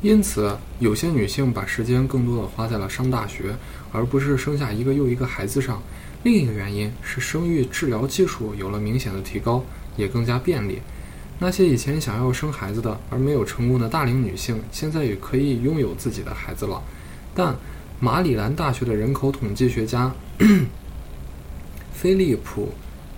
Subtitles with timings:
[0.00, 3.56] 因此，有些女性把时间更多的花在了上大学，
[3.90, 5.82] 而不是生下一个又一个孩子上。
[6.22, 9.64] 另一个原因是生育治疗技术有了明显的提高，
[9.96, 10.78] 也更加便利。
[11.40, 16.80] 那些以前想要生孩子的而没有成功的大龄女性，现在也可以拥有自己的孩子了。
[17.34, 17.56] 但
[17.98, 20.12] 马里兰大学的人口统计学家
[21.92, 22.66] 菲利普·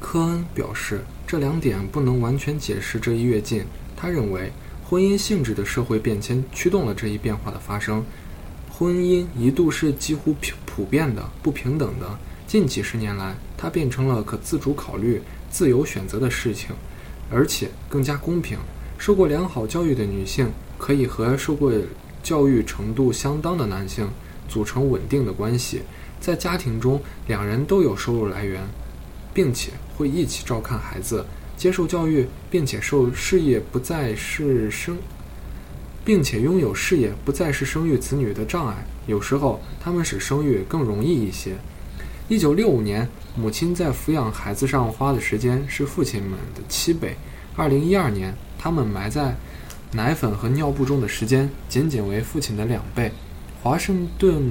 [0.03, 3.67] 科恩表示，这两点不能完全解释这一跃进。
[3.95, 4.51] 他认为。
[4.91, 8.05] 婚姻性质的社会变迁驱动了这一变化的发生。
[8.69, 12.19] 婚姻一度是几乎普普遍的、不平等的。
[12.45, 16.71] 近几十年来，它变成了可自主考虑、自由选择的事情，
[17.31, 18.59] 而且更加公平。
[18.99, 21.73] 受过良好教育的女性可以和受过
[22.21, 24.11] 教育程度相当的男性
[24.49, 25.83] 组成稳定的关系，
[26.21, 28.61] 在家庭中，两人都有收入来源，
[29.33, 31.25] 并且会一起照看孩子。
[31.61, 34.97] 接受教育，并且受事业不再是生，
[36.03, 38.75] 并且拥有事业不再是生育子女的障碍。
[39.07, 41.53] 有时候，他们使生育更容易一些。
[42.29, 47.15] 一九六五年，母亲在抚养孩子上花的时间是父亲们的七倍。
[47.55, 49.37] 二零一二年，他们埋在
[49.93, 53.13] 奶粉和尿布中的时间仅仅为父亲的两倍。
[53.63, 54.43] 华盛顿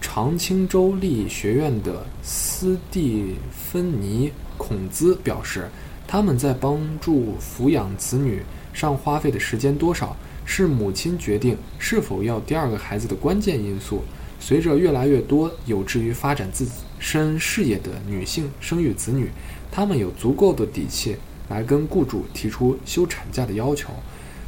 [0.00, 4.30] 长青州立学院的斯蒂芬妮。
[4.58, 5.70] 孔兹表示，
[6.06, 8.42] 他们在帮助抚养子女
[8.74, 14.02] 上花费的时间多少，是母亲决定是否要第二个孩子的关键因素。
[14.40, 16.64] 随着越来越多有志于发展自
[16.98, 19.30] 身事业的女性生育子女，
[19.70, 21.16] 她们有足够的底气
[21.48, 23.88] 来跟雇主提出休产假的要求。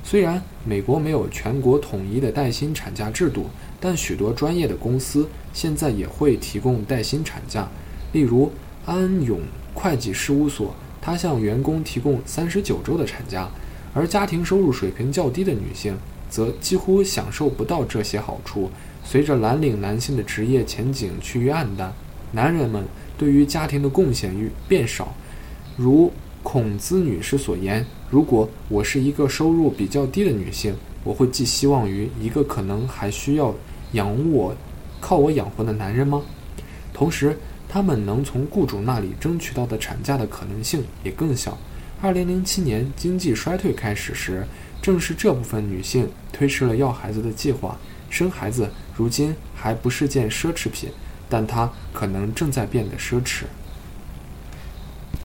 [0.05, 3.47] 虽然美国没有全国统一的带薪产假制度，
[3.81, 7.69] 但许多专业的公司现在也会提供带薪产假，
[8.13, 8.51] 例如
[8.87, 9.41] 安永。
[9.73, 13.49] 会计事务所，他向员工提供三十九周的产假，
[13.95, 15.97] 而家庭收入水平较低的女性
[16.29, 18.69] 则几乎享受不到这些好处。
[19.05, 21.93] 随着蓝领男性的职业前景趋于暗淡，
[22.33, 22.85] 男人们
[23.17, 25.15] 对于家庭的贡献欲变少。
[25.77, 30.75] 如孔兹女士所言：“如果我是一个收入比较低的女性，
[31.05, 33.55] 我会寄希望于一个可能还需要
[33.93, 34.55] 养我、
[35.01, 36.21] 靠我养活的男人吗？”
[36.93, 37.39] 同时。
[37.73, 41.57] 他们能从雇主那里争取到的产假的可能性也更小。
[42.03, 44.45] 二零零七年经济衰退开始时，
[44.83, 47.79] 正是这部分女性推迟了要孩子的计划。
[48.09, 50.91] 生孩子如今还不是件奢侈品，
[51.29, 53.43] 但它可能正在变得奢侈。